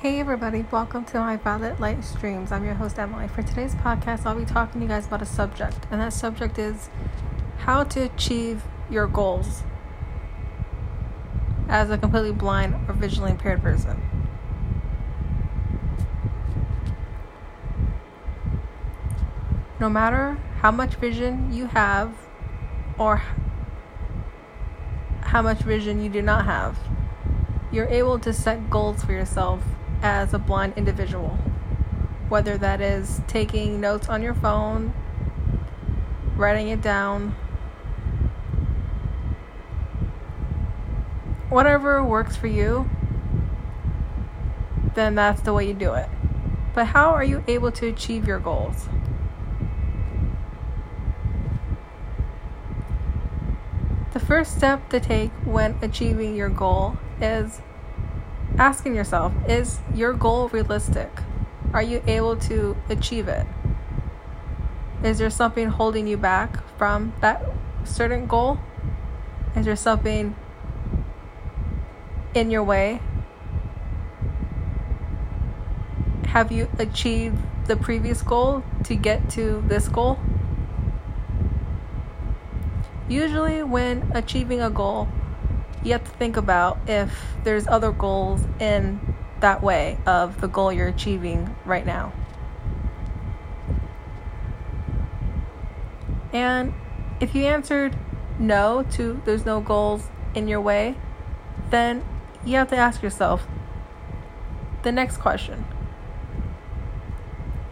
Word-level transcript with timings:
Hey 0.00 0.20
everybody, 0.20 0.64
welcome 0.70 1.04
to 1.06 1.18
my 1.18 1.34
Violet 1.38 1.80
Light 1.80 2.04
Streams. 2.04 2.52
I'm 2.52 2.64
your 2.64 2.74
host 2.74 3.00
Emily. 3.00 3.26
For 3.26 3.42
today's 3.42 3.74
podcast, 3.74 4.26
I'll 4.26 4.38
be 4.38 4.44
talking 4.44 4.80
to 4.80 4.84
you 4.84 4.88
guys 4.88 5.08
about 5.08 5.22
a 5.22 5.26
subject, 5.26 5.76
and 5.90 6.00
that 6.00 6.12
subject 6.12 6.56
is 6.56 6.88
how 7.56 7.82
to 7.82 8.02
achieve 8.02 8.62
your 8.88 9.08
goals 9.08 9.64
as 11.68 11.90
a 11.90 11.98
completely 11.98 12.30
blind 12.30 12.76
or 12.88 12.94
visually 12.94 13.32
impaired 13.32 13.60
person. 13.60 14.00
No 19.80 19.88
matter 19.88 20.38
how 20.60 20.70
much 20.70 20.94
vision 20.94 21.52
you 21.52 21.66
have 21.66 22.14
or 22.98 23.20
how 25.22 25.42
much 25.42 25.58
vision 25.58 26.00
you 26.00 26.08
do 26.08 26.22
not 26.22 26.44
have, 26.44 26.78
you're 27.72 27.88
able 27.88 28.20
to 28.20 28.32
set 28.32 28.70
goals 28.70 29.02
for 29.02 29.10
yourself 29.10 29.60
as 30.02 30.34
a 30.34 30.38
blind 30.38 30.74
individual. 30.76 31.38
Whether 32.28 32.58
that 32.58 32.80
is 32.80 33.20
taking 33.26 33.80
notes 33.80 34.08
on 34.08 34.22
your 34.22 34.34
phone, 34.34 34.92
writing 36.36 36.68
it 36.68 36.82
down, 36.82 37.34
whatever 41.48 42.04
works 42.04 42.36
for 42.36 42.46
you, 42.46 42.88
then 44.94 45.14
that's 45.14 45.40
the 45.42 45.52
way 45.52 45.66
you 45.66 45.74
do 45.74 45.94
it. 45.94 46.08
But 46.74 46.86
how 46.86 47.10
are 47.10 47.24
you 47.24 47.42
able 47.48 47.72
to 47.72 47.88
achieve 47.88 48.26
your 48.26 48.38
goals? 48.38 48.88
The 54.12 54.20
first 54.20 54.56
step 54.56 54.88
to 54.90 55.00
take 55.00 55.30
when 55.44 55.78
achieving 55.82 56.34
your 56.34 56.48
goal 56.48 56.96
is 57.20 57.60
asking 58.58 58.96
yourself 58.96 59.32
is 59.48 59.78
your 59.94 60.12
goal 60.12 60.48
realistic? 60.48 61.10
Are 61.72 61.82
you 61.82 62.02
able 62.06 62.36
to 62.36 62.76
achieve 62.88 63.28
it? 63.28 63.46
Is 65.02 65.18
there 65.18 65.30
something 65.30 65.68
holding 65.68 66.08
you 66.08 66.16
back 66.16 66.58
from 66.76 67.12
that 67.20 67.44
certain 67.84 68.26
goal? 68.26 68.58
Is 69.54 69.64
there 69.64 69.76
something 69.76 70.34
in 72.34 72.50
your 72.50 72.64
way? 72.64 73.00
Have 76.26 76.50
you 76.50 76.68
achieved 76.78 77.38
the 77.66 77.76
previous 77.76 78.22
goal 78.22 78.64
to 78.84 78.96
get 78.96 79.30
to 79.30 79.62
this 79.68 79.88
goal? 79.88 80.18
Usually, 83.08 83.62
when 83.62 84.10
achieving 84.14 84.60
a 84.60 84.68
goal, 84.68 85.08
you 85.84 85.92
have 85.92 86.04
to 86.04 86.10
think 86.12 86.36
about 86.36 86.78
if 86.86 87.36
there's 87.44 87.66
other 87.66 87.92
goals 87.92 88.42
in 88.58 89.14
that 89.40 89.62
way 89.62 89.98
of 90.06 90.40
the 90.40 90.48
goal 90.48 90.72
you're 90.72 90.88
achieving 90.88 91.54
right 91.64 91.86
now. 91.86 92.12
And 96.32 96.74
if 97.20 97.34
you 97.34 97.44
answered 97.44 97.96
no 98.38 98.84
to 98.92 99.20
there's 99.24 99.44
no 99.44 99.60
goals 99.60 100.08
in 100.34 100.48
your 100.48 100.60
way, 100.60 100.96
then 101.70 102.04
you 102.44 102.56
have 102.56 102.68
to 102.68 102.76
ask 102.76 103.02
yourself 103.02 103.46
the 104.82 104.92
next 104.92 105.18
question 105.18 105.64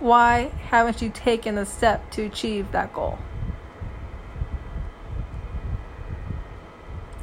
Why 0.00 0.50
haven't 0.68 1.02
you 1.02 1.10
taken 1.10 1.54
the 1.54 1.66
step 1.66 2.10
to 2.12 2.24
achieve 2.24 2.72
that 2.72 2.92
goal? 2.92 3.18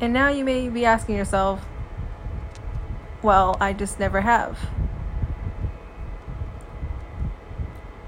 And 0.00 0.14
now 0.14 0.28
you 0.28 0.44
may 0.44 0.70
be 0.70 0.86
asking 0.86 1.16
yourself, 1.16 1.62
well, 3.22 3.56
I 3.60 3.74
just 3.74 4.00
never 4.00 4.22
have. 4.22 4.58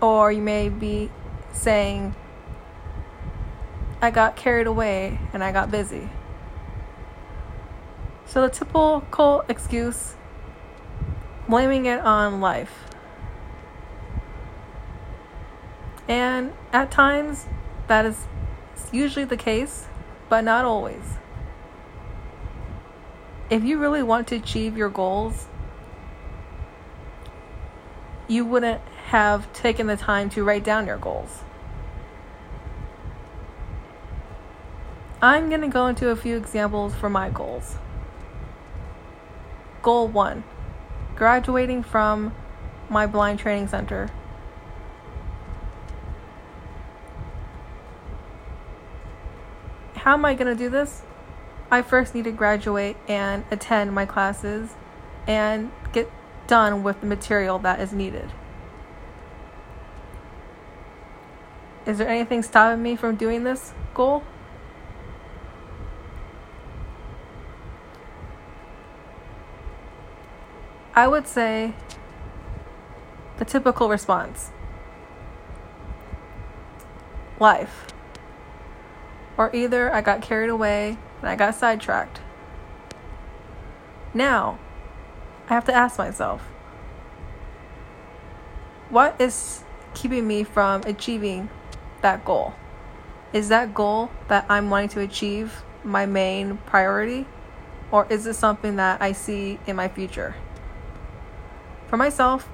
Or 0.00 0.32
you 0.32 0.42
may 0.42 0.68
be 0.68 1.10
saying, 1.52 2.16
I 4.02 4.10
got 4.10 4.34
carried 4.34 4.66
away 4.66 5.20
and 5.32 5.44
I 5.44 5.52
got 5.52 5.70
busy. 5.70 6.08
So 8.26 8.42
the 8.42 8.48
typical 8.48 9.44
excuse, 9.48 10.16
blaming 11.48 11.86
it 11.86 12.00
on 12.00 12.40
life. 12.40 12.90
And 16.08 16.52
at 16.72 16.90
times, 16.90 17.46
that 17.86 18.04
is 18.04 18.26
usually 18.90 19.24
the 19.24 19.36
case, 19.36 19.86
but 20.28 20.42
not 20.42 20.64
always 20.64 21.18
if 23.48 23.64
you 23.64 23.78
really 23.78 24.02
want 24.02 24.28
to 24.28 24.36
achieve 24.36 24.76
your 24.76 24.88
goals, 24.88 25.46
you 28.28 28.44
wouldn't 28.44 28.80
have 29.08 29.52
taken 29.52 29.86
the 29.86 29.96
time 29.96 30.28
to 30.30 30.42
write 30.42 30.64
down 30.64 30.86
your 30.86 30.98
goals. 30.98 31.42
I'm 35.22 35.48
going 35.48 35.62
to 35.62 35.68
go 35.68 35.86
into 35.86 36.10
a 36.10 36.16
few 36.16 36.36
examples 36.36 36.94
for 36.94 37.08
my 37.08 37.30
goals. 37.30 37.76
Goal 39.82 40.08
one 40.08 40.44
graduating 41.14 41.82
from 41.82 42.34
my 42.90 43.06
blind 43.06 43.38
training 43.38 43.68
center. 43.68 44.10
How 49.94 50.12
am 50.12 50.24
I 50.24 50.34
going 50.34 50.54
to 50.54 50.54
do 50.54 50.68
this? 50.68 51.02
I 51.70 51.82
first 51.82 52.14
need 52.14 52.24
to 52.24 52.32
graduate 52.32 52.96
and 53.08 53.44
attend 53.50 53.92
my 53.92 54.06
classes 54.06 54.74
and 55.26 55.72
get 55.92 56.10
done 56.46 56.82
with 56.82 57.00
the 57.00 57.06
material 57.06 57.58
that 57.60 57.80
is 57.80 57.92
needed. 57.92 58.30
Is 61.84 61.98
there 61.98 62.08
anything 62.08 62.42
stopping 62.42 62.82
me 62.82 62.96
from 62.96 63.16
doing 63.16 63.44
this 63.44 63.72
goal? 63.94 64.22
I 70.94 71.08
would 71.08 71.26
say 71.26 71.74
the 73.38 73.44
typical 73.44 73.88
response 73.88 74.50
life. 77.38 77.86
Or 79.36 79.54
either 79.54 79.92
I 79.92 80.00
got 80.00 80.22
carried 80.22 80.48
away 80.48 80.96
and 81.20 81.28
I 81.28 81.36
got 81.36 81.54
sidetracked. 81.54 82.20
Now, 84.14 84.58
I 85.48 85.54
have 85.54 85.64
to 85.66 85.74
ask 85.74 85.98
myself 85.98 86.42
what 88.88 89.20
is 89.20 89.64
keeping 89.94 90.26
me 90.26 90.44
from 90.44 90.82
achieving 90.82 91.48
that 92.02 92.24
goal? 92.24 92.54
Is 93.32 93.48
that 93.48 93.74
goal 93.74 94.10
that 94.28 94.46
I'm 94.48 94.70
wanting 94.70 94.90
to 94.90 95.00
achieve 95.00 95.64
my 95.82 96.06
main 96.06 96.58
priority? 96.58 97.26
Or 97.90 98.06
is 98.10 98.26
it 98.26 98.34
something 98.34 98.76
that 98.76 99.00
I 99.00 99.12
see 99.12 99.58
in 99.66 99.76
my 99.76 99.88
future? 99.88 100.36
For 101.88 101.96
myself, 101.96 102.48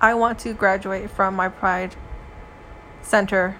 I 0.00 0.14
want 0.14 0.38
to 0.40 0.52
graduate 0.52 1.10
from 1.10 1.34
my 1.34 1.48
Pride 1.48 1.96
Center 3.02 3.58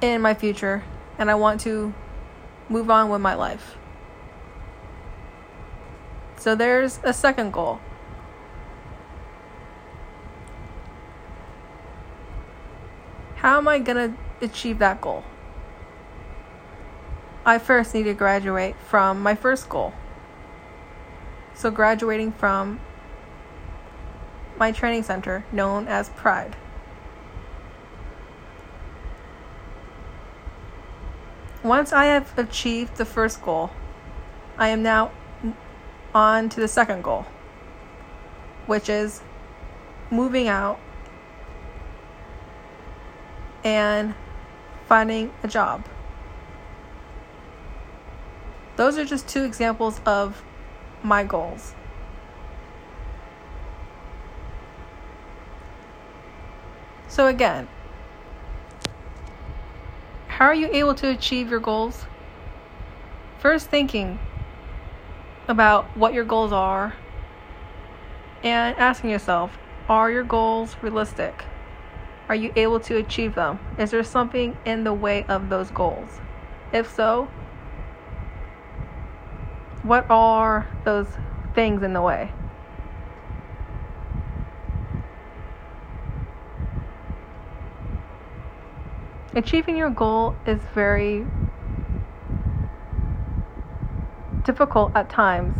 in 0.00 0.20
my 0.20 0.34
future 0.34 0.84
and 1.18 1.30
I 1.30 1.34
want 1.34 1.60
to 1.62 1.94
move 2.68 2.90
on 2.90 3.08
with 3.08 3.20
my 3.20 3.34
life. 3.34 3.76
So 6.38 6.54
there's 6.54 7.00
a 7.02 7.12
second 7.12 7.52
goal. 7.52 7.80
How 13.36 13.58
am 13.58 13.68
I 13.68 13.78
going 13.78 14.12
to 14.12 14.44
achieve 14.44 14.78
that 14.80 15.00
goal? 15.00 15.24
I 17.44 17.58
first 17.58 17.94
need 17.94 18.02
to 18.04 18.14
graduate 18.14 18.74
from 18.88 19.22
my 19.22 19.36
first 19.36 19.68
goal. 19.68 19.92
So, 21.54 21.70
graduating 21.70 22.32
from 22.32 22.80
my 24.58 24.72
training 24.72 25.04
center 25.04 25.44
known 25.52 25.86
as 25.86 26.08
Pride. 26.10 26.56
Once 31.66 31.92
I 31.92 32.04
have 32.04 32.38
achieved 32.38 32.96
the 32.96 33.04
first 33.04 33.42
goal, 33.42 33.70
I 34.56 34.68
am 34.68 34.84
now 34.84 35.10
on 36.14 36.48
to 36.50 36.60
the 36.60 36.68
second 36.68 37.02
goal, 37.02 37.26
which 38.66 38.88
is 38.88 39.20
moving 40.08 40.46
out 40.46 40.78
and 43.64 44.14
finding 44.86 45.32
a 45.42 45.48
job. 45.48 45.84
Those 48.76 48.96
are 48.96 49.04
just 49.04 49.26
two 49.26 49.42
examples 49.42 50.00
of 50.06 50.44
my 51.02 51.24
goals. 51.24 51.74
So, 57.08 57.26
again, 57.26 57.66
how 60.36 60.44
are 60.44 60.54
you 60.54 60.68
able 60.70 60.94
to 60.94 61.08
achieve 61.08 61.48
your 61.48 61.60
goals? 61.60 62.04
First, 63.38 63.70
thinking 63.70 64.18
about 65.48 65.86
what 65.96 66.12
your 66.12 66.26
goals 66.26 66.52
are 66.52 66.94
and 68.42 68.76
asking 68.76 69.08
yourself 69.08 69.56
are 69.88 70.10
your 70.10 70.24
goals 70.24 70.76
realistic? 70.82 71.46
Are 72.28 72.34
you 72.34 72.52
able 72.54 72.80
to 72.80 72.98
achieve 72.98 73.34
them? 73.34 73.58
Is 73.78 73.92
there 73.92 74.02
something 74.02 74.54
in 74.66 74.84
the 74.84 74.92
way 74.92 75.24
of 75.24 75.48
those 75.48 75.70
goals? 75.70 76.20
If 76.70 76.92
so, 76.92 77.28
what 79.82 80.04
are 80.10 80.66
those 80.84 81.08
things 81.54 81.82
in 81.82 81.94
the 81.94 82.02
way? 82.02 82.30
Achieving 89.36 89.76
your 89.76 89.90
goal 89.90 90.34
is 90.46 90.62
very 90.74 91.26
difficult 94.44 94.92
at 94.94 95.10
times 95.10 95.54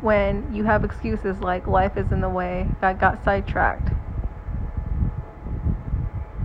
when 0.00 0.54
you 0.54 0.62
have 0.62 0.84
excuses 0.84 1.40
like 1.40 1.66
life 1.66 1.96
is 1.96 2.12
in 2.12 2.20
the 2.20 2.28
way, 2.28 2.68
I 2.80 2.92
got 2.92 3.24
sidetracked. 3.24 3.90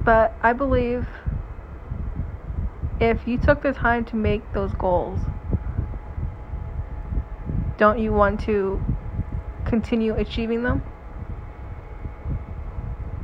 But 0.04 0.34
I 0.42 0.54
believe 0.54 1.08
if 3.00 3.28
you 3.28 3.38
took 3.38 3.62
the 3.62 3.74
time 3.74 4.04
to 4.06 4.16
make 4.16 4.42
those 4.54 4.74
goals, 4.74 5.20
don't 7.78 8.00
you 8.00 8.12
want 8.12 8.40
to 8.46 8.84
continue 9.66 10.16
achieving 10.16 10.64
them? 10.64 10.82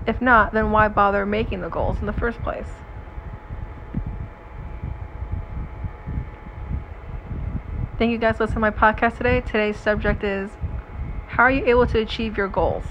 If 0.06 0.22
not, 0.22 0.54
then 0.54 0.70
why 0.70 0.88
bother 0.88 1.26
making 1.26 1.62
the 1.62 1.70
goals 1.70 1.98
in 2.00 2.06
the 2.06 2.14
first 2.14 2.44
place? 2.44 2.70
Thank 8.00 8.14
you 8.14 8.18
guys 8.18 8.38
for 8.38 8.46
listening 8.46 8.64
to 8.64 8.72
my 8.72 8.72
podcast 8.72 9.18
today. 9.18 9.42
Today's 9.42 9.76
subject 9.76 10.24
is 10.24 10.52
How 11.28 11.44
are 11.44 11.52
you 11.52 11.66
able 11.66 11.86
to 11.88 12.00
achieve 12.00 12.38
your 12.38 12.48
goals? 12.48 12.86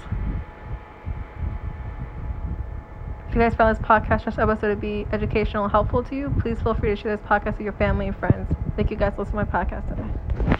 If 3.27 3.33
you 3.33 3.41
guys 3.41 3.55
found 3.55 3.75
this 3.75 3.83
podcast, 3.83 4.25
this 4.25 4.37
episode 4.37 4.67
to 4.69 4.75
be 4.75 5.07
educational 5.11 5.63
and 5.63 5.71
helpful 5.71 6.03
to 6.03 6.15
you, 6.15 6.29
please 6.39 6.61
feel 6.61 6.75
free 6.75 6.91
to 6.91 6.95
share 6.95 7.17
this 7.17 7.25
podcast 7.25 7.53
with 7.53 7.61
your 7.61 7.73
family 7.73 8.05
and 8.05 8.15
friends. 8.15 8.47
Thank 8.75 8.91
you 8.91 8.97
guys 8.97 9.15
for 9.15 9.23
listening 9.23 9.47
to 9.47 9.51
my 9.51 9.65
podcast 9.65 9.89
today. 9.89 10.58